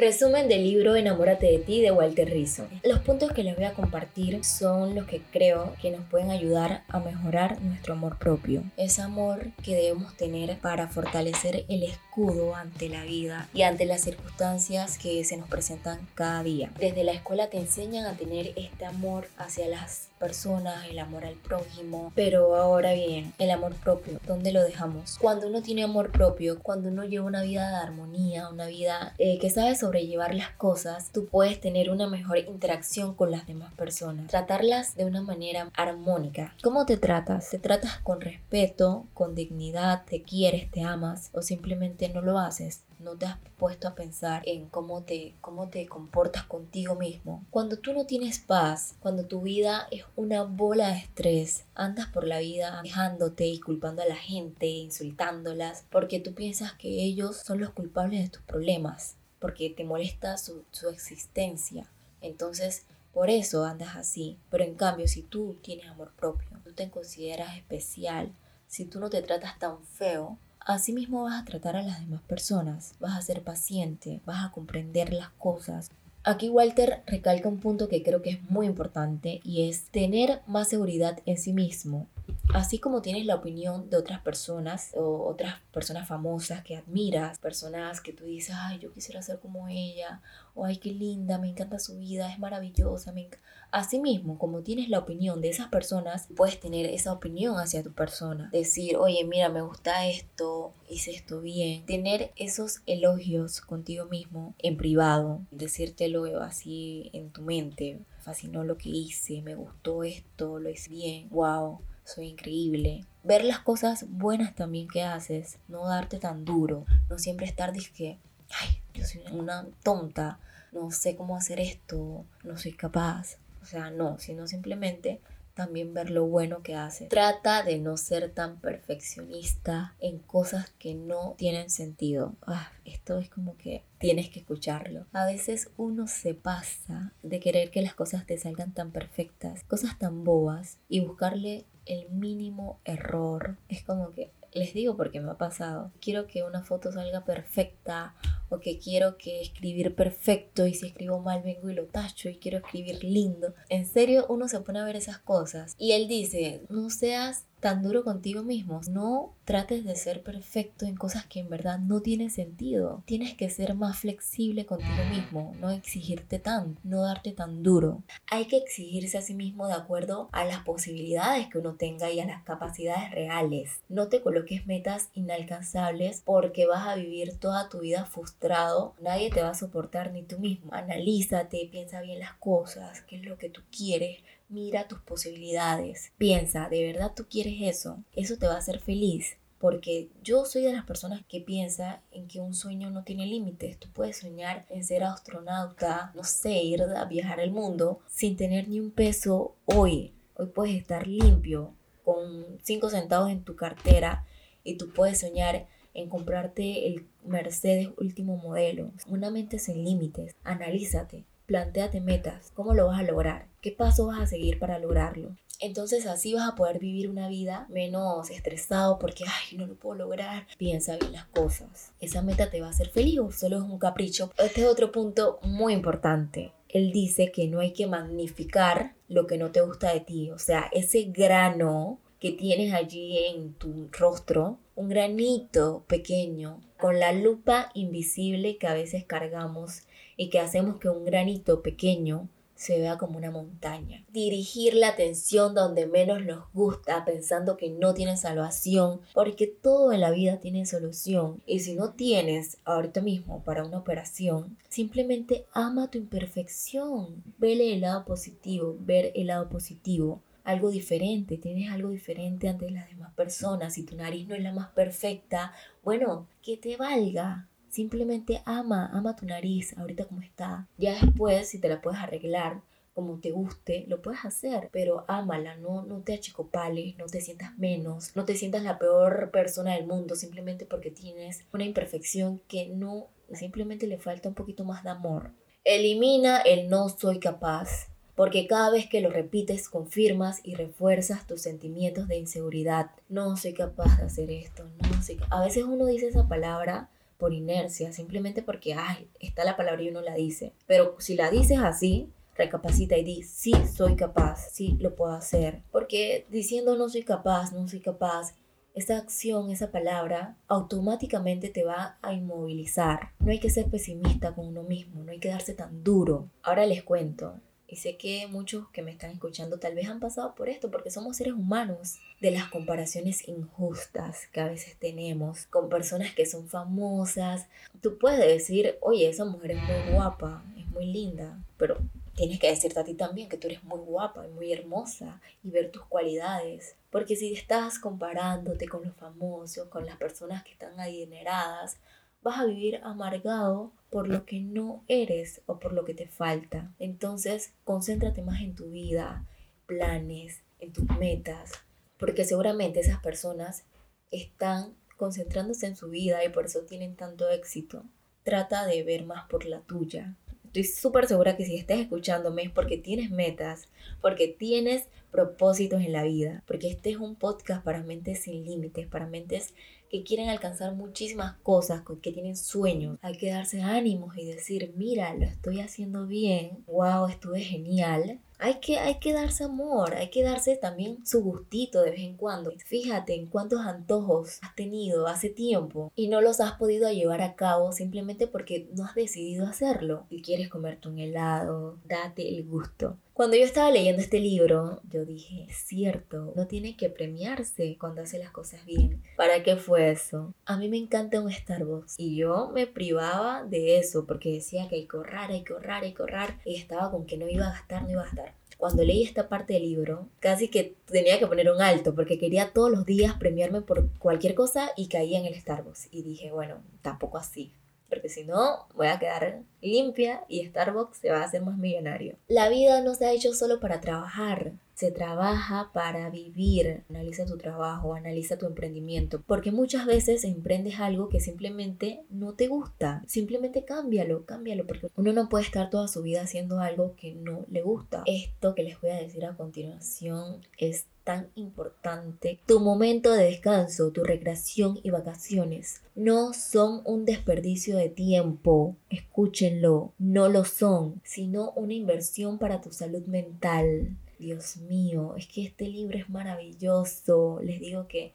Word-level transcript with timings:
Resumen 0.00 0.48
del 0.48 0.64
libro 0.64 0.96
Enamórate 0.96 1.44
de 1.44 1.58
ti 1.58 1.82
de 1.82 1.90
Walter 1.90 2.30
Rizzo. 2.30 2.66
Los 2.84 3.00
puntos 3.00 3.32
que 3.32 3.44
les 3.44 3.54
voy 3.54 3.66
a 3.66 3.74
compartir 3.74 4.42
son 4.42 4.94
los 4.94 5.06
que 5.06 5.20
creo 5.30 5.74
que 5.82 5.90
nos 5.90 6.06
pueden 6.06 6.30
ayudar 6.30 6.84
a 6.88 7.00
mejorar 7.00 7.60
nuestro 7.60 7.92
amor 7.92 8.16
propio. 8.16 8.62
Ese 8.78 9.02
amor 9.02 9.48
que 9.62 9.74
debemos 9.74 10.16
tener 10.16 10.56
para 10.56 10.88
fortalecer 10.88 11.66
el 11.68 11.82
escudo 11.82 12.54
ante 12.54 12.88
la 12.88 13.04
vida 13.04 13.50
y 13.52 13.60
ante 13.60 13.84
las 13.84 14.00
circunstancias 14.00 14.96
que 14.96 15.22
se 15.22 15.36
nos 15.36 15.50
presentan 15.50 16.08
cada 16.14 16.42
día. 16.42 16.70
Desde 16.78 17.04
la 17.04 17.12
escuela 17.12 17.48
te 17.48 17.58
enseñan 17.58 18.06
a 18.06 18.16
tener 18.16 18.54
este 18.56 18.86
amor 18.86 19.26
hacia 19.36 19.68
las 19.68 20.08
personas, 20.18 20.86
el 20.88 20.98
amor 20.98 21.24
al 21.24 21.34
prójimo, 21.34 22.12
pero 22.14 22.54
ahora 22.56 22.92
bien, 22.92 23.32
el 23.38 23.50
amor 23.50 23.74
propio, 23.74 24.20
¿dónde 24.26 24.52
lo 24.52 24.62
dejamos? 24.62 25.18
Cuando 25.18 25.48
uno 25.48 25.62
tiene 25.62 25.82
amor 25.82 26.12
propio, 26.12 26.58
cuando 26.62 26.90
uno 26.90 27.04
lleva 27.04 27.26
una 27.26 27.42
vida 27.42 27.68
de 27.68 27.76
armonía, 27.76 28.50
una 28.50 28.66
vida 28.66 29.14
eh, 29.18 29.38
que 29.38 29.48
sabe 29.48 29.74
sobre 29.76 29.89
sobrellevar 29.90 30.36
las 30.36 30.50
cosas, 30.50 31.10
tú 31.10 31.26
puedes 31.26 31.60
tener 31.60 31.90
una 31.90 32.06
mejor 32.06 32.38
interacción 32.38 33.12
con 33.12 33.32
las 33.32 33.48
demás 33.48 33.74
personas, 33.74 34.28
tratarlas 34.28 34.94
de 34.94 35.04
una 35.04 35.20
manera 35.20 35.68
armónica. 35.74 36.54
¿Cómo 36.62 36.86
te 36.86 36.96
tratas? 36.96 37.50
¿Te 37.50 37.58
tratas 37.58 37.98
con 37.98 38.20
respeto, 38.20 39.08
con 39.14 39.34
dignidad, 39.34 40.04
te 40.04 40.22
quieres, 40.22 40.70
te 40.70 40.82
amas 40.82 41.30
o 41.32 41.42
simplemente 41.42 42.08
no 42.08 42.20
lo 42.20 42.38
haces? 42.38 42.84
no 43.00 43.16
te 43.16 43.24
has 43.24 43.38
puesto 43.56 43.88
a 43.88 43.94
pensar 43.94 44.42
en 44.44 44.68
cómo 44.68 45.02
te, 45.04 45.34
cómo 45.40 45.70
te 45.70 45.86
comportas 45.86 46.44
contigo 46.44 46.96
mismo. 46.96 47.46
Cuando 47.48 47.78
tú 47.78 47.94
no 47.94 48.04
tienes 48.04 48.40
paz, 48.40 48.94
cuando 49.00 49.24
tu 49.24 49.40
vida 49.40 49.88
es 49.90 50.04
una 50.16 50.42
bola 50.42 50.88
de 50.88 50.98
estrés, 50.98 51.64
andas 51.74 52.08
por 52.08 52.26
la 52.26 52.40
vida 52.40 52.78
dejándote 52.82 53.46
y 53.46 53.58
culpando 53.58 54.02
a 54.02 54.06
la 54.06 54.16
gente, 54.16 54.66
insultándolas, 54.66 55.86
porque 55.90 56.20
tú 56.20 56.34
piensas 56.34 56.74
que 56.74 57.02
ellos 57.02 57.38
son 57.38 57.58
los 57.58 57.70
culpables 57.70 58.22
de 58.22 58.28
tus 58.28 58.42
problemas 58.42 59.16
porque 59.40 59.70
te 59.70 59.84
molesta 59.84 60.36
su, 60.36 60.64
existencia. 60.92 61.86
Entonces, 62.20 62.84
por 63.12 63.30
eso 63.30 63.64
andas 63.64 63.96
así. 63.96 64.36
Pero 64.50 64.64
en 64.64 64.74
cambio, 64.74 65.08
si 65.08 65.22
tú 65.22 65.56
tienes 65.62 65.86
amor 65.86 66.12
propio, 66.16 66.46
tú 66.62 66.72
te 66.72 66.90
consideras 66.90 67.56
especial, 67.56 68.32
si 68.68 68.84
tú 68.84 69.00
no 69.00 69.10
te 69.10 69.22
tratas 69.22 69.58
tan 69.58 69.82
feo, 69.84 70.38
así 70.60 70.92
mismo 70.92 71.24
vas 71.24 71.42
a 71.42 71.44
tratar 71.44 71.76
a 71.76 71.82
las 71.82 72.00
demás 72.00 72.22
personas, 72.22 72.94
vas 73.00 73.16
a 73.16 73.22
ser 73.22 73.42
paciente, 73.42 74.20
vas 74.24 74.44
a 74.44 74.52
comprender 74.52 75.12
las 75.12 75.30
cosas. 75.30 75.90
Aquí 76.22 76.50
Walter 76.50 77.02
recalca 77.06 77.48
un 77.48 77.58
punto 77.58 77.88
que 77.88 78.02
creo 78.02 78.20
que 78.20 78.30
es 78.30 78.50
muy 78.50 78.66
importante 78.66 79.40
y 79.42 79.68
es 79.68 79.84
tener 79.84 80.42
más 80.46 80.68
seguridad 80.68 81.18
en 81.24 81.38
sí 81.38 81.54
mismo 81.54 82.06
Así 82.52 82.78
como 82.80 83.00
tienes 83.00 83.26
la 83.26 83.36
opinión 83.36 83.88
de 83.90 83.96
otras 83.96 84.20
personas 84.20 84.90
o 84.94 85.24
otras 85.26 85.60
personas 85.72 86.08
famosas 86.08 86.64
que 86.64 86.76
admiras, 86.76 87.38
personas 87.38 88.00
que 88.00 88.12
tú 88.12 88.24
dices, 88.24 88.56
ay, 88.58 88.80
yo 88.80 88.92
quisiera 88.92 89.22
ser 89.22 89.38
como 89.38 89.68
ella, 89.68 90.20
o 90.54 90.64
ay, 90.64 90.78
qué 90.78 90.90
linda, 90.90 91.38
me 91.38 91.48
encanta 91.48 91.78
su 91.78 91.96
vida, 91.96 92.30
es 92.30 92.38
maravillosa. 92.40 93.12
Me 93.12 93.30
Asimismo, 93.70 94.36
como 94.36 94.62
tienes 94.62 94.88
la 94.88 94.98
opinión 94.98 95.40
de 95.40 95.48
esas 95.48 95.68
personas, 95.68 96.26
puedes 96.36 96.58
tener 96.58 96.86
esa 96.86 97.12
opinión 97.12 97.56
hacia 97.56 97.84
tu 97.84 97.92
persona. 97.92 98.50
Decir, 98.50 98.96
oye, 98.96 99.24
mira, 99.24 99.48
me 99.48 99.62
gusta 99.62 100.08
esto, 100.08 100.72
hice 100.88 101.12
esto 101.12 101.40
bien. 101.40 101.86
Tener 101.86 102.32
esos 102.34 102.82
elogios 102.86 103.60
contigo 103.60 104.06
mismo 104.06 104.54
en 104.58 104.76
privado, 104.76 105.42
decírtelo 105.52 106.42
así 106.42 107.10
en 107.12 107.30
tu 107.30 107.42
mente. 107.42 108.00
Fascinó 108.18 108.64
lo 108.64 108.76
que 108.76 108.88
hice, 108.88 109.40
me 109.40 109.54
gustó 109.54 110.02
esto, 110.02 110.58
lo 110.58 110.68
hice 110.68 110.90
bien, 110.90 111.28
wow 111.30 111.80
soy 112.14 112.28
increíble. 112.28 113.04
Ver 113.22 113.44
las 113.44 113.60
cosas 113.60 114.06
buenas 114.08 114.54
también 114.54 114.88
que 114.88 115.02
haces, 115.02 115.58
no 115.68 115.86
darte 115.86 116.18
tan 116.18 116.44
duro, 116.44 116.86
no 117.08 117.18
siempre 117.18 117.46
estar 117.46 117.72
disque, 117.72 118.18
ay, 118.50 118.82
yo 118.94 119.04
soy 119.04 119.22
una 119.32 119.66
tonta, 119.82 120.38
no 120.72 120.90
sé 120.90 121.16
cómo 121.16 121.36
hacer 121.36 121.60
esto, 121.60 122.24
no 122.44 122.56
soy 122.56 122.72
capaz. 122.72 123.36
O 123.62 123.66
sea, 123.66 123.90
no, 123.90 124.18
sino 124.18 124.46
simplemente 124.46 125.20
también 125.54 125.92
ver 125.92 126.10
lo 126.10 126.26
bueno 126.26 126.62
que 126.62 126.74
hace. 126.74 127.06
Trata 127.06 127.62
de 127.62 127.78
no 127.78 127.98
ser 127.98 128.30
tan 128.32 128.58
perfeccionista 128.60 129.94
en 130.00 130.18
cosas 130.18 130.70
que 130.78 130.94
no 130.94 131.34
tienen 131.36 131.68
sentido. 131.68 132.34
Ah, 132.46 132.72
esto 132.86 133.18
es 133.18 133.28
como 133.28 133.56
que 133.58 133.84
tienes 133.98 134.30
que 134.30 134.40
escucharlo. 134.40 135.06
A 135.12 135.26
veces 135.26 135.70
uno 135.76 136.06
se 136.06 136.34
pasa 136.34 137.12
de 137.22 137.40
querer 137.40 137.70
que 137.70 137.82
las 137.82 137.94
cosas 137.94 138.24
te 138.24 138.38
salgan 138.38 138.72
tan 138.72 138.90
perfectas, 138.90 139.62
cosas 139.64 139.98
tan 139.98 140.24
bobas, 140.24 140.78
y 140.88 141.00
buscarle 141.00 141.66
el 141.90 142.08
mínimo 142.10 142.80
error. 142.84 143.58
Es 143.68 143.82
como 143.82 144.12
que, 144.12 144.30
les 144.52 144.72
digo 144.74 144.96
porque 144.96 145.20
me 145.20 145.30
ha 145.30 145.38
pasado, 145.38 145.92
quiero 146.00 146.26
que 146.26 146.44
una 146.44 146.62
foto 146.62 146.92
salga 146.92 147.24
perfecta 147.24 148.14
o 148.48 148.58
que 148.60 148.78
quiero 148.78 149.16
que 149.16 149.40
escribir 149.40 149.94
perfecto 149.94 150.66
y 150.66 150.74
si 150.74 150.86
escribo 150.86 151.20
mal 151.20 151.42
vengo 151.42 151.68
y 151.68 151.74
lo 151.74 151.86
tacho 151.86 152.28
y 152.28 152.38
quiero 152.38 152.58
escribir 152.58 153.02
lindo. 153.04 153.54
En 153.68 153.86
serio, 153.86 154.26
uno 154.28 154.48
se 154.48 154.60
pone 154.60 154.78
a 154.78 154.84
ver 154.84 154.96
esas 154.96 155.18
cosas 155.18 155.74
y 155.78 155.92
él 155.92 156.08
dice, 156.08 156.62
no 156.68 156.90
seas 156.90 157.46
tan 157.60 157.82
duro 157.82 158.04
contigo 158.04 158.42
mismo. 158.42 158.80
No 158.90 159.34
trates 159.44 159.84
de 159.84 159.94
ser 159.96 160.22
perfecto 160.22 160.86
en 160.86 160.96
cosas 160.96 161.26
que 161.26 161.40
en 161.40 161.50
verdad 161.50 161.78
no 161.78 162.00
tienen 162.00 162.30
sentido. 162.30 163.02
Tienes 163.04 163.34
que 163.34 163.50
ser 163.50 163.74
más 163.74 163.98
flexible 163.98 164.66
contigo 164.66 165.04
mismo, 165.10 165.54
no 165.60 165.70
exigirte 165.70 166.38
tanto, 166.38 166.80
no 166.84 167.02
darte 167.02 167.32
tan 167.32 167.62
duro. 167.62 168.02
Hay 168.30 168.46
que 168.46 168.56
exigirse 168.56 169.18
a 169.18 169.22
sí 169.22 169.34
mismo 169.34 169.66
de 169.66 169.74
acuerdo 169.74 170.28
a 170.32 170.44
las 170.44 170.64
posibilidades 170.64 171.48
que 171.48 171.58
uno 171.58 171.74
tenga 171.74 172.10
y 172.10 172.20
a 172.20 172.26
las 172.26 172.42
capacidades 172.42 173.10
reales. 173.10 173.80
No 173.88 174.08
te 174.08 174.22
coloques 174.22 174.66
metas 174.66 175.10
inalcanzables 175.14 176.22
porque 176.24 176.66
vas 176.66 176.86
a 176.86 176.94
vivir 176.94 177.38
toda 177.38 177.68
tu 177.68 177.80
vida 177.80 178.06
frustrado. 178.06 178.94
Nadie 179.00 179.30
te 179.30 179.42
va 179.42 179.50
a 179.50 179.54
soportar 179.54 180.12
ni 180.12 180.22
tú 180.22 180.38
mismo. 180.38 180.72
Analízate, 180.72 181.68
piensa 181.70 182.00
bien 182.00 182.20
las 182.20 182.34
cosas, 182.34 183.02
qué 183.02 183.16
es 183.16 183.24
lo 183.24 183.36
que 183.36 183.50
tú 183.50 183.62
quieres, 183.76 184.18
mira 184.50 184.88
tus 184.88 185.00
posibilidades, 185.00 186.12
piensa, 186.18 186.68
¿de 186.68 186.84
verdad 186.84 187.12
tú 187.16 187.26
quieres 187.30 187.54
eso? 187.60 188.02
Eso 188.14 188.36
te 188.36 188.46
va 188.46 188.54
a 188.54 188.58
hacer 188.58 188.80
feliz. 188.80 189.38
Porque 189.58 190.08
yo 190.22 190.46
soy 190.46 190.62
de 190.62 190.72
las 190.72 190.86
personas 190.86 191.22
que 191.28 191.42
piensa 191.42 192.00
en 192.12 192.28
que 192.28 192.40
un 192.40 192.54
sueño 192.54 192.90
no 192.90 193.04
tiene 193.04 193.26
límites. 193.26 193.78
Tú 193.78 193.88
puedes 193.92 194.16
soñar 194.16 194.64
en 194.70 194.84
ser 194.84 195.04
astronauta, 195.04 196.12
no 196.14 196.24
sé, 196.24 196.62
ir 196.62 196.82
a 196.82 197.04
viajar 197.04 197.40
al 197.40 197.50
mundo 197.50 198.00
sin 198.08 198.36
tener 198.36 198.68
ni 198.68 198.80
un 198.80 198.90
peso 198.90 199.56
hoy. 199.66 200.14
Hoy 200.34 200.46
puedes 200.46 200.74
estar 200.74 201.06
limpio 201.06 201.74
con 202.04 202.58
5 202.62 202.88
centavos 202.88 203.30
en 203.30 203.44
tu 203.44 203.54
cartera 203.54 204.24
y 204.64 204.78
tú 204.78 204.94
puedes 204.94 205.20
soñar 205.20 205.66
en 205.92 206.08
comprarte 206.08 206.86
el 206.86 207.06
Mercedes 207.26 207.90
último 207.98 208.38
modelo. 208.38 208.92
Una 209.08 209.30
mente 209.30 209.58
sin 209.58 209.84
límites. 209.84 210.36
Analízate. 210.42 211.26
Plantéate 211.50 212.00
metas. 212.00 212.52
¿Cómo 212.54 212.74
lo 212.74 212.86
vas 212.86 213.00
a 213.00 213.02
lograr? 213.02 213.48
¿Qué 213.60 213.72
paso 213.72 214.06
vas 214.06 214.20
a 214.20 214.26
seguir 214.28 214.60
para 214.60 214.78
lograrlo? 214.78 215.36
Entonces 215.58 216.06
así 216.06 216.32
vas 216.32 216.48
a 216.48 216.54
poder 216.54 216.78
vivir 216.78 217.10
una 217.10 217.28
vida 217.28 217.66
menos 217.68 218.30
estresado 218.30 219.00
porque, 219.00 219.24
ay, 219.26 219.58
no 219.58 219.66
lo 219.66 219.74
puedo 219.74 219.96
lograr. 219.96 220.46
Piensa 220.58 220.96
bien 220.96 221.10
las 221.10 221.24
cosas. 221.24 221.90
Esa 221.98 222.22
meta 222.22 222.50
te 222.50 222.60
va 222.60 222.68
a 222.68 222.70
hacer 222.70 222.90
feliz 222.90 223.18
o 223.18 223.32
solo 223.32 223.56
es 223.56 223.62
un 223.64 223.80
capricho. 223.80 224.30
Este 224.38 224.60
es 224.60 224.68
otro 224.68 224.92
punto 224.92 225.40
muy 225.42 225.72
importante. 225.72 226.52
Él 226.68 226.92
dice 226.92 227.32
que 227.32 227.48
no 227.48 227.58
hay 227.58 227.72
que 227.72 227.88
magnificar 227.88 228.94
lo 229.08 229.26
que 229.26 229.36
no 229.36 229.50
te 229.50 229.60
gusta 229.60 229.92
de 229.92 230.02
ti. 230.02 230.30
O 230.30 230.38
sea, 230.38 230.68
ese 230.70 231.06
grano 231.06 231.98
que 232.20 232.30
tienes 232.30 232.72
allí 232.74 233.18
en 233.18 233.54
tu 233.54 233.88
rostro, 233.90 234.60
un 234.76 234.88
granito 234.88 235.84
pequeño, 235.88 236.60
con 236.78 237.00
la 237.00 237.12
lupa 237.12 237.70
invisible 237.74 238.56
que 238.56 238.68
a 238.68 238.74
veces 238.74 239.04
cargamos 239.04 239.82
y 240.20 240.28
que 240.28 240.38
hacemos 240.38 240.76
que 240.76 240.90
un 240.90 241.06
granito 241.06 241.62
pequeño 241.62 242.28
se 242.54 242.78
vea 242.78 242.98
como 242.98 243.16
una 243.16 243.30
montaña. 243.30 244.04
Dirigir 244.12 244.74
la 244.74 244.88
atención 244.88 245.54
donde 245.54 245.86
menos 245.86 246.26
nos 246.26 246.52
gusta 246.52 247.06
pensando 247.06 247.56
que 247.56 247.70
no 247.70 247.94
tiene 247.94 248.18
salvación, 248.18 249.00
porque 249.14 249.46
todo 249.46 249.94
en 249.94 250.00
la 250.02 250.10
vida 250.10 250.38
tiene 250.38 250.66
solución. 250.66 251.42
Y 251.46 251.60
si 251.60 251.74
no 251.74 251.94
tienes 251.94 252.58
ahorita 252.66 253.00
mismo 253.00 253.42
para 253.44 253.64
una 253.64 253.78
operación, 253.78 254.58
simplemente 254.68 255.46
ama 255.54 255.90
tu 255.90 255.96
imperfección. 255.96 257.24
Vele 257.38 257.72
el 257.72 257.80
lado 257.80 258.04
positivo, 258.04 258.76
ver 258.78 259.12
el 259.14 259.28
lado 259.28 259.48
positivo. 259.48 260.20
Algo 260.44 260.70
diferente, 260.70 261.38
tienes 261.38 261.70
algo 261.70 261.88
diferente 261.88 262.46
ante 262.46 262.70
las 262.70 262.90
demás 262.90 263.14
personas. 263.14 263.72
Si 263.72 263.84
tu 263.84 263.96
nariz 263.96 264.28
no 264.28 264.34
es 264.34 264.42
la 264.42 264.52
más 264.52 264.68
perfecta, 264.72 265.54
bueno, 265.82 266.26
que 266.42 266.58
te 266.58 266.76
valga 266.76 267.48
Simplemente 267.70 268.42
ama, 268.44 268.90
ama 268.92 269.16
tu 269.16 269.26
nariz 269.26 269.76
ahorita 269.78 270.04
como 270.04 270.20
está. 270.22 270.68
Ya 270.76 270.92
después, 270.92 271.48
si 271.48 271.58
te 271.58 271.68
la 271.68 271.80
puedes 271.80 272.00
arreglar 272.00 272.62
como 272.94 273.18
te 273.20 273.30
guste, 273.30 273.84
lo 273.88 274.02
puedes 274.02 274.24
hacer, 274.24 274.68
pero 274.72 275.04
ámala, 275.08 275.56
no, 275.56 275.82
no 275.82 276.00
te 276.00 276.14
achicopales, 276.14 276.98
no 276.98 277.06
te 277.06 277.20
sientas 277.20 277.56
menos, 277.56 278.14
no 278.16 278.24
te 278.24 278.34
sientas 278.34 278.62
la 278.62 278.78
peor 278.78 279.30
persona 279.30 279.74
del 279.74 279.86
mundo 279.86 280.16
simplemente 280.16 280.66
porque 280.66 280.90
tienes 280.90 281.44
una 281.52 281.64
imperfección 281.64 282.40
que 282.48 282.68
no, 282.68 283.08
simplemente 283.32 283.86
le 283.86 283.98
falta 283.98 284.28
un 284.28 284.34
poquito 284.34 284.64
más 284.64 284.82
de 284.82 284.90
amor. 284.90 285.30
Elimina 285.64 286.40
el 286.40 286.68
no 286.68 286.88
soy 286.88 287.20
capaz, 287.20 287.88
porque 288.16 288.46
cada 288.46 288.70
vez 288.70 288.86
que 288.88 289.00
lo 289.00 289.10
repites 289.10 289.68
confirmas 289.68 290.40
y 290.42 290.54
refuerzas 290.54 291.26
tus 291.26 291.42
sentimientos 291.42 292.08
de 292.08 292.18
inseguridad. 292.18 292.90
No 293.08 293.36
soy 293.36 293.54
capaz 293.54 293.98
de 293.98 294.04
hacer 294.04 294.30
esto, 294.30 294.68
no 294.90 295.02
sé 295.02 295.16
A 295.30 295.42
veces 295.42 295.64
uno 295.64 295.86
dice 295.86 296.08
esa 296.08 296.28
palabra 296.28 296.90
por 297.20 297.32
inercia, 297.32 297.92
simplemente 297.92 298.42
porque, 298.42 298.74
ay, 298.74 299.08
está 299.20 299.44
la 299.44 299.56
palabra 299.56 299.82
y 299.82 299.90
uno 299.90 300.00
la 300.00 300.14
dice. 300.14 300.54
Pero 300.66 300.96
si 300.98 301.14
la 301.14 301.30
dices 301.30 301.58
así, 301.58 302.10
recapacita 302.34 302.96
y 302.96 303.04
di, 303.04 303.22
sí 303.22 303.52
soy 303.72 303.94
capaz, 303.94 304.50
sí 304.50 304.76
lo 304.80 304.96
puedo 304.96 305.12
hacer. 305.12 305.62
Porque 305.70 306.26
diciendo 306.30 306.76
no 306.76 306.88
soy 306.88 307.04
capaz, 307.04 307.52
no 307.52 307.68
soy 307.68 307.80
capaz, 307.80 308.34
esa 308.74 308.96
acción, 308.96 309.50
esa 309.50 309.70
palabra, 309.70 310.36
automáticamente 310.48 311.48
te 311.48 311.64
va 311.64 311.98
a 312.02 312.12
inmovilizar. 312.12 313.10
No 313.18 313.30
hay 313.30 313.40
que 313.40 313.50
ser 313.50 313.66
pesimista 313.66 314.34
con 314.34 314.46
uno 314.46 314.62
mismo, 314.62 315.02
no 315.02 315.12
hay 315.12 315.18
que 315.18 315.28
darse 315.28 315.54
tan 315.54 315.82
duro. 315.82 316.30
Ahora 316.42 316.66
les 316.66 316.82
cuento, 316.82 317.34
y 317.70 317.76
sé 317.76 317.96
que 317.96 318.26
muchos 318.26 318.68
que 318.70 318.82
me 318.82 318.90
están 318.90 319.12
escuchando 319.12 319.58
tal 319.60 319.76
vez 319.76 319.88
han 319.88 320.00
pasado 320.00 320.34
por 320.34 320.48
esto, 320.48 320.70
porque 320.70 320.90
somos 320.90 321.16
seres 321.16 321.34
humanos, 321.34 321.98
de 322.20 322.32
las 322.32 322.48
comparaciones 322.48 323.26
injustas 323.28 324.26
que 324.32 324.40
a 324.40 324.48
veces 324.48 324.76
tenemos 324.78 325.46
con 325.46 325.68
personas 325.68 326.12
que 326.12 326.26
son 326.26 326.48
famosas. 326.48 327.46
Tú 327.80 327.96
puedes 327.96 328.26
decir, 328.26 328.76
oye, 328.80 329.08
esa 329.08 329.24
mujer 329.24 329.52
es 329.52 329.62
muy 329.62 329.94
guapa, 329.94 330.42
es 330.58 330.66
muy 330.66 330.84
linda, 330.86 331.38
pero 331.56 331.78
tienes 332.16 332.40
que 332.40 332.50
decirte 332.50 332.80
a 332.80 332.84
ti 332.84 332.94
también 332.94 333.28
que 333.28 333.36
tú 333.38 333.46
eres 333.46 333.62
muy 333.62 333.78
guapa 333.78 334.26
y 334.26 334.30
muy 334.32 334.52
hermosa 334.52 335.20
y 335.44 335.50
ver 335.50 335.70
tus 335.70 335.84
cualidades. 335.84 336.74
Porque 336.90 337.14
si 337.14 337.32
estás 337.32 337.78
comparándote 337.78 338.68
con 338.68 338.82
los 338.84 338.94
famosos, 338.96 339.68
con 339.68 339.86
las 339.86 339.96
personas 339.96 340.42
que 340.42 340.52
están 340.52 340.78
adineradas, 340.80 341.78
vas 342.22 342.38
a 342.38 342.46
vivir 342.46 342.80
amargado 342.82 343.72
por 343.90 344.08
lo 344.08 344.24
que 344.24 344.40
no 344.40 344.84
eres 344.88 345.42
o 345.46 345.58
por 345.58 345.72
lo 345.72 345.84
que 345.84 345.94
te 345.94 346.06
falta. 346.06 346.72
Entonces, 346.78 347.52
concéntrate 347.64 348.22
más 348.22 348.40
en 348.40 348.54
tu 348.54 348.70
vida, 348.70 349.26
planes, 349.66 350.42
en 350.60 350.72
tus 350.72 350.84
metas, 350.98 351.52
porque 351.98 352.24
seguramente 352.24 352.80
esas 352.80 353.00
personas 353.00 353.64
están 354.10 354.74
concentrándose 354.96 355.66
en 355.66 355.76
su 355.76 355.88
vida 355.88 356.24
y 356.24 356.28
por 356.28 356.46
eso 356.46 356.60
tienen 356.62 356.94
tanto 356.94 357.28
éxito. 357.30 357.84
Trata 358.22 358.66
de 358.66 358.82
ver 358.82 359.04
más 359.04 359.28
por 359.28 359.46
la 359.46 359.60
tuya. 359.60 360.14
Estoy 360.44 360.64
súper 360.64 361.06
segura 361.06 361.36
que 361.36 361.44
si 361.44 361.56
estás 361.56 361.78
escuchándome 361.78 362.42
es 362.42 362.50
porque 362.50 362.76
tienes 362.76 363.10
metas, 363.10 363.68
porque 364.00 364.28
tienes 364.28 364.88
propósitos 365.10 365.82
en 365.82 365.92
la 365.92 366.04
vida, 366.04 366.42
porque 366.46 366.68
este 366.68 366.90
es 366.90 366.96
un 366.96 367.16
podcast 367.16 367.64
para 367.64 367.82
mentes 367.82 368.22
sin 368.22 368.44
límites, 368.44 368.86
para 368.86 369.06
mentes 369.06 369.54
que 369.90 370.04
quieren 370.04 370.28
alcanzar 370.28 370.74
muchísimas 370.74 371.36
cosas, 371.38 371.82
que 372.00 372.12
tienen 372.12 372.36
sueños. 372.36 372.98
Hay 373.02 373.16
que 373.16 373.30
darse 373.30 373.60
ánimos 373.60 374.16
y 374.16 374.24
decir, 374.24 374.72
mira, 374.76 375.14
lo 375.14 375.24
estoy 375.24 375.60
haciendo 375.60 376.06
bien, 376.06 376.64
wow, 376.66 377.08
estuve 377.08 377.40
genial 377.40 378.20
hay 378.40 378.54
que, 378.54 378.78
hay 378.78 378.98
que 378.98 379.12
darse 379.12 379.44
amor, 379.44 379.94
hay 379.94 380.08
que 380.08 380.22
darse 380.22 380.56
también 380.56 381.06
su 381.06 381.22
gustito 381.22 381.82
de 381.82 381.90
vez 381.90 382.00
en 382.00 382.16
cuando. 382.16 382.52
Fíjate 382.64 383.14
en 383.14 383.26
cuántos 383.26 383.60
antojos 383.60 384.38
has 384.42 384.54
tenido 384.54 385.06
hace 385.06 385.28
tiempo 385.28 385.92
y 385.94 386.08
no 386.08 386.20
los 386.20 386.40
has 386.40 386.52
podido 386.52 386.90
llevar 386.90 387.20
a 387.20 387.34
cabo 387.34 387.72
simplemente 387.72 388.26
porque 388.26 388.68
no 388.74 388.84
has 388.84 388.94
decidido 388.94 389.46
hacerlo. 389.46 390.06
Y 390.08 390.22
quieres 390.22 390.48
comerte 390.48 390.88
un 390.88 390.98
helado, 390.98 391.78
date 391.84 392.28
el 392.34 392.46
gusto. 392.46 392.96
Cuando 393.20 393.36
yo 393.36 393.44
estaba 393.44 393.70
leyendo 393.70 394.00
este 394.00 394.18
libro, 394.18 394.80
yo 394.88 395.04
dije, 395.04 395.44
es 395.46 395.58
cierto, 395.58 396.32
no 396.36 396.46
tiene 396.46 396.74
que 396.74 396.88
premiarse 396.88 397.76
cuando 397.78 398.00
hace 398.00 398.18
las 398.18 398.30
cosas 398.30 398.64
bien. 398.64 399.02
¿Para 399.18 399.42
qué 399.42 399.56
fue 399.56 399.90
eso? 399.90 400.32
A 400.46 400.56
mí 400.56 400.70
me 400.70 400.78
encanta 400.78 401.20
un 401.20 401.30
Starbucks 401.30 401.96
y 401.98 402.16
yo 402.16 402.50
me 402.54 402.66
privaba 402.66 403.44
de 403.44 403.76
eso 403.76 404.06
porque 404.06 404.32
decía 404.32 404.68
que 404.70 404.76
hay 404.76 404.86
que 404.86 404.96
ahorrar, 404.96 405.32
hay 405.32 405.44
que 405.44 405.52
ahorrar, 405.52 405.84
hay 405.84 405.92
que 405.92 406.00
ahorrar 406.00 406.38
y 406.46 406.56
estaba 406.56 406.90
con 406.90 407.04
que 407.04 407.18
no 407.18 407.28
iba 407.28 407.46
a 407.46 407.50
gastar, 407.50 407.82
no 407.82 407.90
iba 407.90 408.00
a 408.00 408.04
gastar 408.06 408.34
cuando 408.56 408.84
leí 408.84 409.02
esta 409.02 409.28
parte 409.28 409.54
del 409.54 409.62
libro, 409.62 410.08
casi 410.18 410.48
que 410.48 410.76
tenía 410.86 411.18
que 411.18 411.26
poner 411.26 411.50
un 411.50 411.62
alto 411.62 411.94
porque 411.94 412.18
quería 412.18 412.52
todos 412.52 412.70
los 412.70 412.84
días 412.84 413.14
premiarme 413.18 413.62
por 413.62 413.90
cualquier 413.98 414.34
cosa 414.34 414.70
y 414.76 414.88
caía 414.88 415.18
en 415.18 415.24
el 415.24 415.34
Starbucks. 415.34 415.88
Y 415.90 416.02
dije, 416.02 416.30
bueno, 416.30 416.62
tampoco 416.82 417.16
así 417.16 417.54
porque 417.90 418.08
si 418.08 418.24
no 418.24 418.66
voy 418.74 418.86
a 418.86 418.98
quedar 418.98 419.42
limpia 419.60 420.24
y 420.28 420.46
Starbucks 420.46 420.98
se 420.98 421.10
va 421.10 421.18
a 421.18 421.24
hacer 421.24 421.42
más 421.42 421.58
millonario. 421.58 422.16
La 422.28 422.48
vida 422.48 422.80
no 422.80 422.94
se 422.94 423.04
ha 423.04 423.12
hecho 423.12 423.34
solo 423.34 423.60
para 423.60 423.80
trabajar, 423.80 424.52
se 424.80 424.90
trabaja 424.90 425.70
para 425.74 426.08
vivir. 426.08 426.84
Analiza 426.88 427.26
tu 427.26 427.36
trabajo, 427.36 427.92
analiza 427.92 428.38
tu 428.38 428.46
emprendimiento, 428.46 429.22
porque 429.26 429.52
muchas 429.52 429.84
veces 429.84 430.24
emprendes 430.24 430.80
algo 430.80 431.10
que 431.10 431.20
simplemente 431.20 432.00
no 432.08 432.32
te 432.32 432.46
gusta. 432.46 433.02
Simplemente 433.06 433.66
cámbialo, 433.66 434.24
cámbialo, 434.24 434.66
porque 434.66 434.88
uno 434.96 435.12
no 435.12 435.28
puede 435.28 435.44
estar 435.44 435.68
toda 435.68 435.86
su 435.86 436.00
vida 436.00 436.22
haciendo 436.22 436.60
algo 436.60 436.94
que 436.96 437.12
no 437.12 437.44
le 437.50 437.60
gusta. 437.60 438.04
Esto 438.06 438.54
que 438.54 438.62
les 438.62 438.80
voy 438.80 438.92
a 438.92 438.96
decir 438.96 439.26
a 439.26 439.36
continuación 439.36 440.40
es 440.56 440.86
tan 441.10 441.28
importante. 441.34 442.38
Tu 442.46 442.60
momento 442.60 443.12
de 443.12 443.24
descanso, 443.24 443.90
tu 443.90 444.04
recreación 444.04 444.78
y 444.84 444.90
vacaciones 444.90 445.82
no 445.96 446.32
son 446.32 446.82
un 446.84 447.04
desperdicio 447.04 447.76
de 447.76 447.88
tiempo. 447.88 448.76
Escúchenlo, 448.90 449.92
no 449.98 450.28
lo 450.28 450.44
son, 450.44 451.00
sino 451.02 451.50
una 451.56 451.74
inversión 451.74 452.38
para 452.38 452.60
tu 452.60 452.70
salud 452.70 453.04
mental. 453.06 453.96
Dios 454.20 454.58
mío, 454.58 455.16
es 455.16 455.26
que 455.26 455.42
este 455.42 455.66
libro 455.66 455.98
es 455.98 456.08
maravilloso. 456.08 457.40
Les 457.42 457.58
digo 457.58 457.88
que 457.88 458.12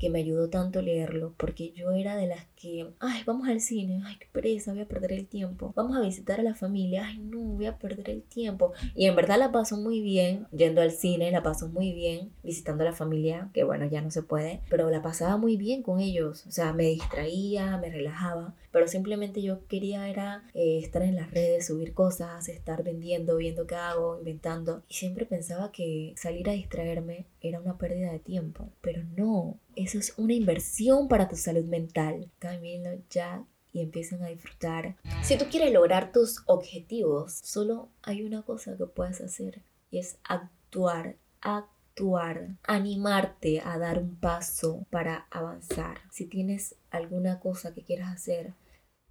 que 0.00 0.10
me 0.10 0.20
ayudó 0.20 0.48
tanto 0.48 0.82
leerlo, 0.82 1.34
porque 1.36 1.72
yo 1.72 1.92
era 1.92 2.16
de 2.16 2.26
las 2.26 2.46
que, 2.60 2.86
ay, 3.00 3.22
vamos 3.24 3.48
al 3.48 3.60
cine, 3.60 4.02
ay, 4.04 4.16
qué 4.20 4.26
pereza, 4.30 4.72
voy 4.72 4.82
a 4.82 4.88
perder 4.88 5.12
el 5.12 5.26
tiempo. 5.26 5.72
Vamos 5.74 5.96
a 5.96 6.00
visitar 6.00 6.40
a 6.40 6.42
la 6.42 6.54
familia, 6.54 7.06
ay, 7.06 7.18
no, 7.18 7.38
voy 7.38 7.66
a 7.66 7.78
perder 7.78 8.10
el 8.10 8.22
tiempo. 8.22 8.72
Y 8.94 9.06
en 9.06 9.16
verdad 9.16 9.38
la 9.38 9.50
paso 9.50 9.78
muy 9.78 10.02
bien 10.02 10.46
yendo 10.52 10.82
al 10.82 10.90
cine, 10.90 11.30
la 11.30 11.42
paso 11.42 11.68
muy 11.68 11.92
bien 11.92 12.32
visitando 12.42 12.82
a 12.82 12.86
la 12.86 12.92
familia, 12.92 13.48
que 13.54 13.64
bueno, 13.64 13.86
ya 13.86 14.02
no 14.02 14.10
se 14.10 14.22
puede, 14.22 14.60
pero 14.68 14.90
la 14.90 15.00
pasaba 15.00 15.38
muy 15.38 15.56
bien 15.56 15.82
con 15.82 16.00
ellos. 16.00 16.46
O 16.46 16.50
sea, 16.50 16.74
me 16.74 16.84
distraía, 16.84 17.78
me 17.78 17.90
relajaba, 17.90 18.54
pero 18.72 18.86
simplemente 18.88 19.40
yo 19.40 19.66
quería 19.66 20.08
era 20.08 20.44
eh, 20.54 20.80
estar 20.82 21.02
en 21.02 21.16
las 21.16 21.30
redes, 21.30 21.66
subir 21.66 21.94
cosas, 21.94 22.48
estar 22.48 22.82
vendiendo, 22.82 23.36
viendo 23.36 23.66
qué 23.66 23.76
hago, 23.76 24.18
inventando. 24.18 24.82
Y 24.88 24.94
siempre 24.94 25.24
pensaba 25.24 25.72
que 25.72 26.12
salir 26.16 26.48
a 26.50 26.52
distraerme 26.52 27.26
era 27.40 27.60
una 27.60 27.78
pérdida 27.78 28.12
de 28.12 28.18
tiempo, 28.18 28.68
pero 28.82 29.02
no, 29.16 29.58
eso 29.76 29.98
es 29.98 30.14
una 30.18 30.34
inversión 30.34 31.08
para 31.08 31.28
tu 31.28 31.36
salud 31.36 31.64
mental. 31.64 32.28
Ya 33.10 33.44
y 33.72 33.80
empiezan 33.80 34.22
a 34.22 34.28
disfrutar. 34.28 34.96
Si 35.22 35.38
tú 35.38 35.46
quieres 35.50 35.72
lograr 35.72 36.12
tus 36.12 36.42
objetivos, 36.46 37.34
solo 37.42 37.88
hay 38.02 38.22
una 38.22 38.42
cosa 38.42 38.76
que 38.76 38.86
puedes 38.86 39.20
hacer 39.20 39.62
y 39.90 39.98
es 39.98 40.18
actuar, 40.24 41.16
actuar, 41.40 42.56
animarte 42.64 43.60
a 43.60 43.78
dar 43.78 43.98
un 43.98 44.16
paso 44.16 44.86
para 44.90 45.26
avanzar. 45.30 45.98
Si 46.10 46.26
tienes 46.26 46.74
alguna 46.90 47.40
cosa 47.40 47.74
que 47.74 47.82
quieras 47.82 48.12
hacer, 48.12 48.54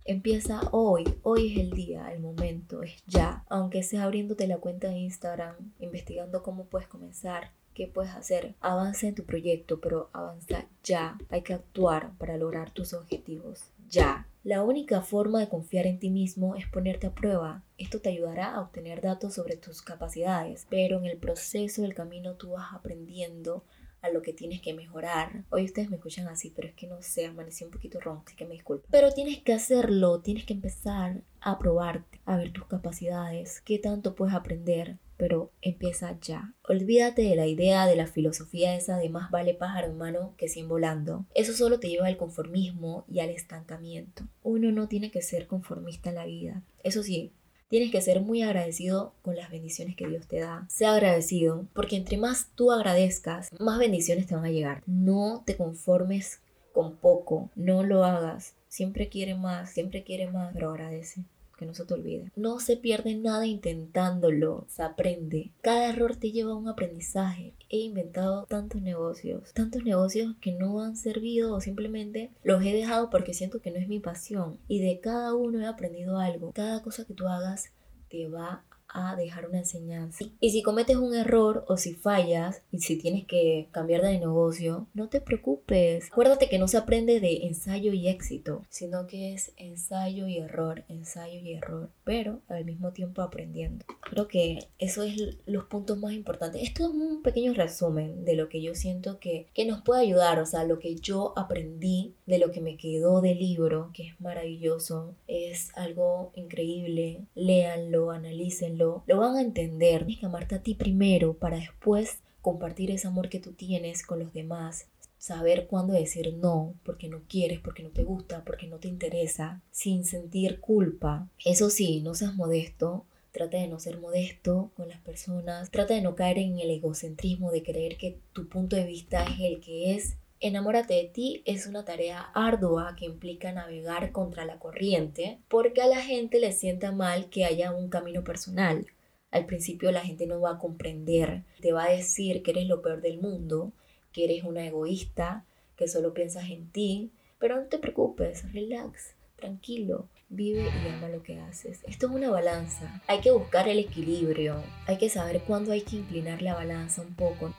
Empieza 0.05 0.61
hoy, 0.71 1.03
hoy 1.21 1.51
es 1.51 1.59
el 1.59 1.69
día, 1.69 2.11
el 2.11 2.19
momento, 2.19 2.81
es 2.81 3.03
ya. 3.05 3.45
Aunque 3.47 3.83
sea 3.83 4.05
abriéndote 4.05 4.47
la 4.47 4.57
cuenta 4.57 4.87
de 4.87 4.97
Instagram, 4.97 5.55
investigando 5.79 6.41
cómo 6.41 6.65
puedes 6.65 6.87
comenzar, 6.87 7.51
qué 7.79 7.87
puedes 7.87 8.13
hacer. 8.13 8.55
Avanza 8.59 9.07
en 9.07 9.15
tu 9.15 9.23
proyecto, 9.23 9.79
pero 9.79 10.09
avanza 10.11 10.67
ya. 10.83 11.17
Hay 11.29 11.43
que 11.43 11.53
actuar 11.53 12.11
para 12.17 12.35
lograr 12.35 12.71
tus 12.71 12.91
objetivos. 12.91 13.71
Ya. 13.89 14.27
La 14.43 14.63
única 14.63 14.99
forma 15.01 15.39
de 15.39 15.47
confiar 15.47 15.87
en 15.87 15.97
ti 15.97 16.09
mismo 16.09 16.57
es 16.57 16.67
ponerte 16.67 17.07
a 17.07 17.15
prueba. 17.15 17.63
Esto 17.77 18.01
te 18.01 18.09
ayudará 18.09 18.53
a 18.53 18.59
obtener 18.59 18.99
datos 18.99 19.35
sobre 19.35 19.55
tus 19.55 19.81
capacidades, 19.81 20.67
pero 20.69 20.97
en 20.97 21.05
el 21.05 21.17
proceso 21.17 21.81
del 21.81 21.93
camino 21.93 22.35
tú 22.35 22.51
vas 22.51 22.73
aprendiendo 22.73 23.63
a 24.01 24.09
lo 24.09 24.21
que 24.21 24.33
tienes 24.33 24.61
que 24.61 24.73
mejorar. 24.73 25.45
Hoy 25.49 25.63
ustedes 25.63 25.89
me 25.89 25.95
escuchan 25.95 26.27
así, 26.27 26.51
pero 26.53 26.67
es 26.67 26.73
que 26.73 26.87
no 26.87 27.01
sé, 27.01 27.27
amanecí 27.27 27.63
un 27.63 27.71
poquito 27.71 28.01
ronco, 28.01 28.23
así 28.27 28.35
que 28.35 28.45
me 28.45 28.55
disculpo. 28.55 28.87
Pero 28.91 29.13
tienes 29.13 29.41
que 29.41 29.53
hacerlo, 29.53 30.19
tienes 30.19 30.45
que 30.45 30.53
empezar 30.53 31.21
a 31.39 31.57
probarte, 31.57 32.19
a 32.25 32.35
ver 32.35 32.51
tus 32.51 32.65
capacidades, 32.65 33.61
qué 33.61 33.79
tanto 33.79 34.15
puedes 34.15 34.35
aprender, 34.35 34.97
pero 35.19 35.51
empieza 35.61 36.17
ya. 36.21 36.53
Olvídate 36.63 37.23
de 37.23 37.35
la 37.35 37.45
idea 37.45 37.85
de 37.85 37.97
la 37.97 38.07
filosofía 38.07 38.77
esa 38.77 38.95
de 38.95 39.09
más 39.09 39.29
vale 39.31 39.53
pájaro 39.53 39.91
humano 39.91 40.33
que 40.37 40.47
sin 40.47 40.69
volando. 40.69 41.25
Eso 41.35 41.51
solo 41.51 41.81
te 41.81 41.89
lleva 41.89 42.07
al 42.07 42.15
conformismo 42.15 43.03
y 43.11 43.19
al 43.19 43.29
estancamiento. 43.29 44.23
Uno 44.43 44.71
no 44.71 44.87
tiene 44.87 45.11
que 45.11 45.21
ser 45.21 45.45
conformista 45.45 46.07
en 46.07 46.15
la 46.15 46.25
vida. 46.25 46.63
Eso 46.83 47.03
sí, 47.03 47.33
tienes 47.67 47.91
que 47.91 47.99
ser 47.99 48.21
muy 48.21 48.43
agradecido 48.43 49.13
con 49.21 49.35
las 49.35 49.51
bendiciones 49.51 49.97
que 49.97 50.07
Dios 50.07 50.25
te 50.25 50.39
da. 50.39 50.65
Sea 50.69 50.93
agradecido, 50.93 51.67
porque 51.73 51.97
entre 51.97 52.17
más 52.17 52.51
tú 52.55 52.71
agradezcas, 52.71 53.49
más 53.59 53.77
bendiciones 53.77 54.25
te 54.25 54.35
van 54.35 54.45
a 54.45 54.51
llegar. 54.51 54.83
No 54.85 55.43
te 55.45 55.57
conformes 55.57 56.39
con 56.71 56.95
poco, 56.95 57.51
no 57.57 57.83
lo 57.83 58.05
hagas. 58.05 58.55
Siempre 58.69 59.09
quiere 59.09 59.35
más, 59.35 59.73
siempre 59.73 60.05
quiere 60.05 60.31
más, 60.31 60.53
pero 60.53 60.69
agradece 60.69 61.25
que 61.59 61.65
no 61.65 61.73
se 61.73 61.85
te 61.85 61.93
olvide. 61.93 62.31
No 62.37 62.59
se 62.61 62.77
pierde 62.77 63.15
nada 63.15 63.45
intentándolo, 63.45 64.65
se 64.69 64.81
aprende. 64.81 65.51
Cada 65.61 65.89
error 65.89 66.15
te 66.15 66.31
lleva 66.31 66.53
a 66.53 66.55
un 66.55 66.69
aprendizaje. 66.69 67.53
He 67.69 67.79
inventado 67.79 68.45
tantos 68.45 68.81
negocios, 68.81 69.53
tantos 69.53 69.83
negocios 69.83 70.35
que 70.39 70.53
no 70.53 70.81
han 70.81 70.95
servido 70.95 71.53
o 71.53 71.61
simplemente 71.61 72.31
los 72.43 72.63
he 72.63 72.73
dejado 72.73 73.09
porque 73.09 73.33
siento 73.33 73.59
que 73.59 73.71
no 73.71 73.77
es 73.77 73.89
mi 73.89 73.99
pasión. 73.99 74.57
Y 74.69 74.79
de 74.79 75.01
cada 75.01 75.35
uno 75.35 75.59
he 75.59 75.65
aprendido 75.65 76.17
algo. 76.17 76.53
Cada 76.53 76.81
cosa 76.81 77.05
que 77.05 77.13
tú 77.13 77.27
hagas 77.27 77.71
te 78.09 78.27
va 78.27 78.63
a 78.89 79.15
dejar 79.15 79.47
una 79.47 79.59
enseñanza. 79.59 80.25
Y 80.39 80.51
si 80.51 80.63
cometes 80.63 80.97
un 80.97 81.15
error 81.15 81.65
o 81.67 81.77
si 81.77 81.93
fallas 81.93 82.61
y 82.71 82.79
si 82.79 82.97
tienes 82.97 83.25
que 83.25 83.69
cambiar 83.71 84.01
de 84.01 84.19
negocio, 84.19 84.87
no 84.93 85.09
te 85.09 85.21
preocupes. 85.21 86.07
Acuérdate 86.11 86.49
que 86.49 86.59
no 86.59 86.67
se 86.67 86.77
aprende 86.77 87.19
de 87.19 87.45
ensayo 87.47 87.93
y 87.93 88.07
éxito, 88.07 88.65
sino 88.69 89.07
que 89.07 89.33
es 89.33 89.53
ensayo 89.57 90.27
y 90.27 90.37
error, 90.37 90.83
ensayo 90.87 91.39
y 91.39 91.53
error, 91.53 91.89
pero 92.03 92.41
al 92.47 92.65
mismo 92.65 92.91
tiempo 92.91 93.21
aprendiendo. 93.21 93.85
Creo 94.01 94.27
que 94.27 94.67
eso 94.79 95.03
es 95.03 95.37
los 95.45 95.65
puntos 95.65 95.97
más 95.99 96.13
importantes. 96.13 96.63
Esto 96.63 96.83
es 96.83 96.89
un 96.89 97.21
pequeño 97.21 97.53
resumen 97.53 98.25
de 98.25 98.35
lo 98.35 98.49
que 98.49 98.61
yo 98.61 98.75
siento 98.75 99.19
que, 99.19 99.47
que 99.53 99.65
nos 99.65 99.81
puede 99.81 100.01
ayudar, 100.01 100.39
o 100.39 100.45
sea, 100.45 100.63
lo 100.63 100.79
que 100.79 100.95
yo 100.95 101.33
aprendí 101.37 102.15
de 102.25 102.39
lo 102.39 102.51
que 102.51 102.61
me 102.61 102.77
quedó 102.77 103.21
del 103.21 103.39
libro, 103.39 103.91
que 103.93 104.07
es 104.07 104.21
maravilloso, 104.21 105.15
es 105.27 105.71
algo 105.75 106.31
increíble. 106.35 107.25
Léanlo, 107.35 108.11
analícenlo, 108.11 108.78
lo 108.79 109.19
van 109.19 109.35
a 109.35 109.41
entender. 109.41 110.05
Tienes 110.05 110.19
que 110.19 110.25
amarte 110.25 110.55
a 110.55 110.63
ti 110.63 110.75
primero 110.75 111.33
para 111.33 111.57
después 111.57 112.19
compartir 112.41 112.91
ese 112.91 113.07
amor 113.07 113.29
que 113.29 113.39
tú 113.39 113.53
tienes 113.53 114.05
con 114.05 114.19
los 114.19 114.33
demás. 114.33 114.87
Saber 115.17 115.67
cuándo 115.67 115.93
decir 115.93 116.33
no, 116.35 116.73
porque 116.83 117.09
no 117.09 117.21
quieres, 117.27 117.59
porque 117.59 117.83
no 117.83 117.89
te 117.89 118.03
gusta, 118.03 118.43
porque 118.45 118.67
no 118.67 118.77
te 118.77 118.87
interesa, 118.87 119.61
sin 119.69 120.05
sentir 120.05 120.61
culpa. 120.61 121.27
Eso 121.43 121.69
sí, 121.69 121.99
no 122.01 122.13
seas 122.13 122.35
modesto, 122.35 123.05
Trata 123.31 123.57
de 123.57 123.67
no 123.67 123.79
ser 123.79 123.99
modesto 123.99 124.71
con 124.75 124.89
las 124.89 124.99
personas. 125.01 125.69
Trata 125.69 125.93
de 125.93 126.01
no 126.01 126.15
caer 126.15 126.39
en 126.39 126.59
el 126.59 126.71
egocentrismo 126.71 127.51
de 127.51 127.61
creer 127.61 127.97
que 127.97 128.17
tu 128.33 128.49
punto 128.49 128.75
de 128.75 128.85
vista 128.85 129.23
es 129.23 129.39
el 129.39 129.61
que 129.61 129.95
es. 129.95 130.15
Enamórate 130.41 130.93
de 130.93 131.03
ti 131.03 131.41
es 131.43 131.67
una 131.67 131.83
tarea 131.83 132.21
ardua 132.33 132.95
que 132.97 133.03
implica 133.03 133.51
navegar 133.51 134.13
contra 134.13 134.45
la 134.45 134.57
corriente 134.57 135.39
porque 135.49 135.81
a 135.81 135.87
la 135.87 136.01
gente 136.01 136.39
le 136.39 136.53
sienta 136.53 136.93
mal 136.93 137.29
que 137.29 137.43
haya 137.43 137.73
un 137.73 137.89
camino 137.89 138.23
personal. 138.23 138.87
Al 139.31 139.45
principio 139.45 139.91
la 139.91 139.99
gente 139.99 140.27
no 140.27 140.39
va 140.39 140.51
a 140.51 140.57
comprender, 140.57 141.43
te 141.59 141.73
va 141.73 141.83
a 141.83 141.91
decir 141.91 142.41
que 142.41 142.51
eres 142.51 142.67
lo 142.67 142.81
peor 142.81 143.01
del 143.01 143.19
mundo, 143.19 143.73
que 144.13 144.23
eres 144.23 144.45
una 144.45 144.65
egoísta, 144.65 145.43
que 145.75 145.89
solo 145.89 146.13
piensas 146.13 146.49
en 146.49 146.71
ti, 146.71 147.11
pero 147.37 147.57
no 147.57 147.67
te 147.67 147.77
preocupes, 147.77 148.49
relax, 148.53 149.15
tranquilo, 149.35 150.07
vive 150.29 150.63
y 150.63 150.87
ama 150.87 151.09
lo 151.09 151.21
que 151.21 151.37
haces. 151.37 151.81
Esto 151.85 152.07
es 152.07 152.13
una 152.13 152.29
balanza. 152.29 153.01
Hay 153.07 153.19
que 153.19 153.31
buscar 153.31 153.67
el 153.67 153.79
equilibrio. 153.79 154.63
Hay 154.87 154.97
que 154.97 155.09
saber 155.09 155.41
cuándo 155.41 155.73
hay 155.73 155.81
que 155.81 155.97
inclinar 155.97 156.41
la 156.41 156.53
balanza 156.53 157.01
un 157.01 157.13
poco. 157.13 157.53